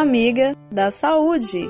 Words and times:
amiga 0.00 0.56
da 0.70 0.92
saúde. 0.92 1.68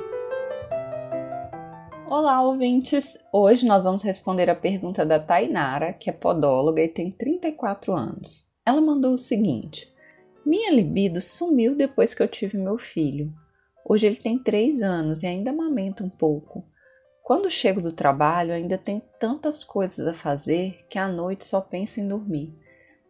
Olá, 2.07 2.43
ouvintes! 2.43 3.19
Hoje 3.33 3.67
nós 3.67 3.85
vamos 3.85 4.03
responder 4.03 4.51
a 4.51 4.55
pergunta 4.55 5.05
da 5.07 5.19
Tainara, 5.19 5.95
que 5.95 6.11
é 6.11 6.13
podóloga 6.13 6.83
e 6.83 6.89
tem 6.89 7.11
34 7.11 7.95
anos. 7.95 8.47
Ela 8.67 8.83
mandou 8.83 9.15
o 9.15 9.19
seguinte: 9.19 9.91
Minha 10.45 10.71
libido 10.71 11.23
sumiu 11.23 11.75
depois 11.75 12.13
que 12.13 12.23
eu 12.23 12.29
tive 12.29 12.59
meu 12.59 12.77
filho. 12.77 13.33
Hoje 13.83 14.07
ele 14.07 14.17
tem 14.17 14.39
3 14.39 14.83
anos 14.83 15.23
e 15.23 15.27
ainda 15.27 15.51
amamenta 15.51 16.05
um 16.05 16.11
pouco. 16.11 16.67
Quando 17.23 17.49
chego 17.49 17.81
do 17.81 17.93
trabalho, 17.93 18.53
ainda 18.53 18.77
tem 18.77 19.03
tantas 19.19 19.65
coisas 19.65 20.07
a 20.07 20.13
fazer 20.13 20.85
que 20.91 20.99
à 20.99 21.09
noite 21.09 21.47
só 21.47 21.63
penso 21.63 21.99
em 21.99 22.07
dormir. 22.07 22.55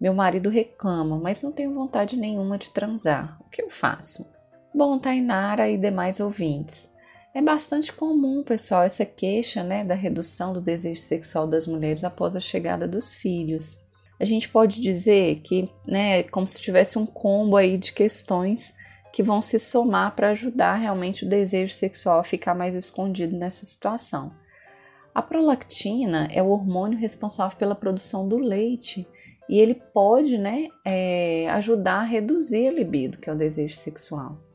Meu 0.00 0.14
marido 0.14 0.48
reclama, 0.48 1.18
mas 1.18 1.42
não 1.42 1.50
tenho 1.50 1.74
vontade 1.74 2.16
nenhuma 2.16 2.56
de 2.56 2.70
transar. 2.70 3.36
O 3.40 3.50
que 3.50 3.60
eu 3.60 3.68
faço? 3.68 4.37
Bom, 4.74 4.98
Tainara 4.98 5.68
e 5.68 5.78
demais 5.78 6.20
ouvintes, 6.20 6.92
é 7.34 7.40
bastante 7.40 7.92
comum, 7.92 8.42
pessoal, 8.42 8.82
essa 8.82 9.04
queixa 9.04 9.62
né, 9.62 9.84
da 9.84 9.94
redução 9.94 10.52
do 10.52 10.60
desejo 10.60 11.00
sexual 11.00 11.46
das 11.46 11.66
mulheres 11.66 12.04
após 12.04 12.34
a 12.34 12.40
chegada 12.40 12.86
dos 12.86 13.14
filhos. 13.14 13.84
A 14.20 14.24
gente 14.24 14.48
pode 14.48 14.80
dizer 14.80 15.40
que 15.40 15.70
né, 15.86 16.20
é 16.20 16.22
como 16.22 16.46
se 16.46 16.60
tivesse 16.60 16.98
um 16.98 17.06
combo 17.06 17.56
aí 17.56 17.78
de 17.78 17.92
questões 17.92 18.74
que 19.12 19.22
vão 19.22 19.40
se 19.40 19.58
somar 19.58 20.14
para 20.16 20.30
ajudar 20.30 20.76
realmente 20.76 21.24
o 21.24 21.28
desejo 21.28 21.72
sexual 21.72 22.18
a 22.18 22.24
ficar 22.24 22.54
mais 22.54 22.74
escondido 22.74 23.36
nessa 23.36 23.64
situação. 23.64 24.32
A 25.14 25.22
prolactina 25.22 26.28
é 26.32 26.42
o 26.42 26.48
hormônio 26.48 26.98
responsável 26.98 27.56
pela 27.56 27.74
produção 27.74 28.28
do 28.28 28.36
leite 28.36 29.06
e 29.48 29.58
ele 29.58 29.74
pode 29.74 30.36
né, 30.36 30.68
é, 30.84 31.48
ajudar 31.50 32.00
a 32.00 32.04
reduzir 32.04 32.68
a 32.68 32.72
libido, 32.72 33.18
que 33.18 33.30
é 33.30 33.32
o 33.32 33.36
desejo 33.36 33.76
sexual. 33.76 34.47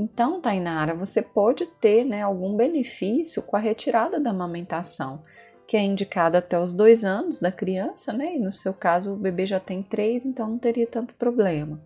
Então, 0.00 0.40
Tainara, 0.40 0.94
você 0.94 1.20
pode 1.20 1.66
ter 1.66 2.04
né, 2.04 2.22
algum 2.22 2.56
benefício 2.56 3.42
com 3.42 3.56
a 3.56 3.58
retirada 3.58 4.20
da 4.20 4.30
amamentação, 4.30 5.24
que 5.66 5.76
é 5.76 5.82
indicada 5.82 6.38
até 6.38 6.56
os 6.56 6.72
dois 6.72 7.04
anos 7.04 7.40
da 7.40 7.50
criança, 7.50 8.12
né? 8.12 8.36
E 8.36 8.38
no 8.38 8.52
seu 8.52 8.72
caso 8.72 9.12
o 9.12 9.16
bebê 9.16 9.44
já 9.44 9.58
tem 9.58 9.82
três, 9.82 10.24
então 10.24 10.48
não 10.48 10.58
teria 10.58 10.86
tanto 10.86 11.14
problema. 11.14 11.82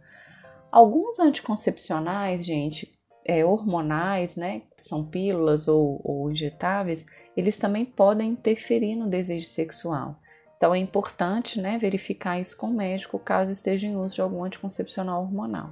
Alguns 0.71 1.19
anticoncepcionais, 1.19 2.45
gente, 2.45 2.93
é, 3.25 3.47
hormonais, 3.47 4.37
né, 4.37 4.61
que 4.77 4.83
são 4.83 5.07
pílulas 5.07 5.67
ou, 5.67 5.99
ou 6.05 6.31
injetáveis, 6.31 7.07
eles 7.35 7.57
também 7.57 7.87
podem 7.87 8.33
interferir 8.33 8.95
no 8.95 9.09
desejo 9.09 9.47
sexual. 9.47 10.21
Então 10.59 10.75
é 10.75 10.79
importante 10.79 11.59
né, 11.59 11.79
verificar 11.79 12.39
isso 12.39 12.59
com 12.59 12.67
o 12.67 12.75
médico 12.75 13.19
caso 13.19 13.51
esteja 13.51 13.87
em 13.87 13.97
uso 13.97 14.17
de 14.17 14.21
algum 14.21 14.45
anticoncepcional 14.45 15.23
hormonal. 15.23 15.71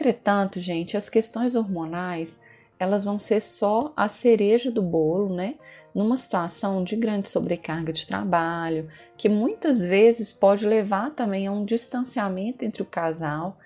Entretanto, 0.00 0.58
gente, 0.58 0.96
as 0.96 1.10
questões 1.10 1.54
hormonais 1.54 2.40
elas 2.78 3.04
vão 3.04 3.18
ser 3.18 3.42
só 3.42 3.92
a 3.94 4.08
cereja 4.08 4.70
do 4.70 4.80
bolo, 4.80 5.34
né? 5.34 5.56
Numa 5.94 6.16
situação 6.16 6.82
de 6.82 6.96
grande 6.96 7.28
sobrecarga 7.28 7.92
de 7.92 8.06
trabalho, 8.06 8.88
que 9.18 9.28
muitas 9.28 9.82
vezes 9.84 10.32
pode 10.32 10.66
levar 10.66 11.10
também 11.10 11.46
a 11.46 11.52
um 11.52 11.66
distanciamento 11.66 12.64
entre 12.64 12.80
o 12.80 12.86
casal 12.86 13.58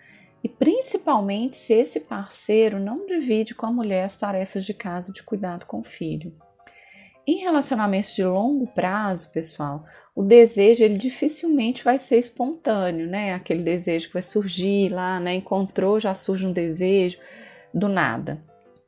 e 0.43 0.49
principalmente 0.49 1.57
se 1.57 1.73
esse 1.73 2.01
parceiro 2.01 2.81
não 2.81 3.07
divide 3.07 3.55
com 3.55 3.67
a 3.67 3.73
mulher 3.73 4.03
as 4.03 4.17
tarefas 4.17 4.65
de 4.65 4.75
casa 4.75 5.13
de 5.13 5.23
cuidado 5.23 5.65
com 5.67 5.79
o 5.79 5.85
filho. 5.85 6.35
Em 7.27 7.39
relacionamentos 7.39 8.15
de 8.15 8.23
longo 8.23 8.67
prazo, 8.67 9.33
pessoal, 9.33 9.85
o 10.15 10.23
desejo 10.23 10.85
ele 10.85 10.99
dificilmente 10.99 11.83
vai 11.83 11.99
ser 11.99 12.19
espontâneo, 12.19 13.07
né? 13.07 13.33
Aquele 13.33 13.63
desejo 13.63 14.09
que 14.09 14.13
vai 14.13 14.23
surgir 14.23 14.93
lá, 14.93 15.19
né? 15.19 15.35
Encontrou, 15.35 15.99
já 15.99 16.15
surge 16.15 16.47
um 16.47 16.53
desejo 16.53 17.19
do 17.73 17.89
nada. 17.89 18.43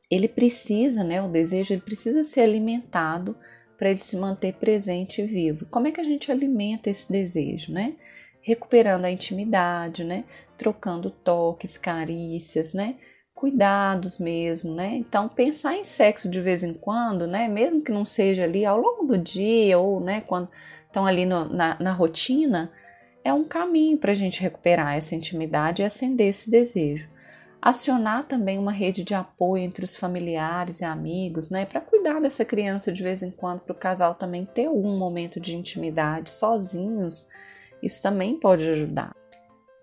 Ele 0.09 0.27
precisa, 0.27 1.03
né? 1.03 1.21
O 1.21 1.27
desejo 1.27 1.73
ele 1.73 1.81
precisa 1.81 2.23
ser 2.23 2.41
alimentado 2.41 3.35
para 3.77 3.89
ele 3.89 3.99
se 3.99 4.15
manter 4.15 4.53
presente 4.53 5.21
e 5.21 5.25
vivo. 5.25 5.65
Como 5.65 5.87
é 5.87 5.91
que 5.91 6.01
a 6.01 6.03
gente 6.03 6.31
alimenta 6.31 6.89
esse 6.89 7.11
desejo, 7.11 7.71
né? 7.71 7.95
Recuperando 8.41 9.05
a 9.05 9.11
intimidade, 9.11 10.03
né? 10.03 10.25
Trocando 10.57 11.09
toques, 11.09 11.77
carícias, 11.77 12.71
né? 12.71 12.97
Cuidados 13.37 14.17
mesmo, 14.17 14.73
né? 14.73 14.95
Então, 14.95 15.29
pensar 15.29 15.77
em 15.77 15.83
sexo 15.83 16.27
de 16.27 16.41
vez 16.41 16.63
em 16.63 16.73
quando, 16.73 17.27
né? 17.27 17.47
Mesmo 17.47 17.81
que 17.81 17.91
não 17.91 18.03
seja 18.03 18.43
ali 18.43 18.65
ao 18.65 18.77
longo 18.79 19.05
do 19.05 19.17
dia 19.17 19.77
ou, 19.77 19.99
né, 19.99 20.21
quando 20.21 20.49
estão 20.87 21.05
ali 21.05 21.23
no, 21.23 21.45
na, 21.45 21.77
na 21.79 21.93
rotina, 21.93 22.71
é 23.23 23.31
um 23.31 23.43
caminho 23.43 23.97
para 23.99 24.11
a 24.11 24.15
gente 24.15 24.41
recuperar 24.41 24.95
essa 24.95 25.13
intimidade 25.13 25.83
e 25.83 25.85
acender 25.85 26.29
esse 26.29 26.49
desejo. 26.49 27.07
Acionar 27.61 28.23
também 28.23 28.57
uma 28.57 28.71
rede 28.71 29.03
de 29.03 29.13
apoio 29.13 29.63
entre 29.63 29.85
os 29.85 29.95
familiares 29.95 30.81
e 30.81 30.85
amigos, 30.85 31.51
né? 31.51 31.63
Para 31.65 31.81
cuidar 31.81 32.19
dessa 32.19 32.43
criança 32.43 32.91
de 32.91 33.03
vez 33.03 33.21
em 33.21 33.29
quando, 33.29 33.59
para 33.59 33.73
o 33.73 33.77
casal 33.77 34.15
também 34.15 34.45
ter 34.45 34.65
algum 34.65 34.97
momento 34.97 35.39
de 35.39 35.55
intimidade 35.55 36.31
sozinhos, 36.31 37.27
isso 37.83 38.01
também 38.01 38.39
pode 38.39 38.67
ajudar. 38.67 39.11